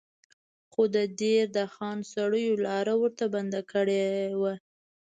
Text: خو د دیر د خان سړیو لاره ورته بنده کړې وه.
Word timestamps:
خو 0.71 0.83
د 0.95 0.97
دیر 1.19 1.43
د 1.57 1.57
خان 1.73 1.99
سړیو 2.13 2.53
لاره 2.65 2.93
ورته 3.01 3.25
بنده 3.33 3.61
کړې 3.71 4.03
وه. 4.41 4.53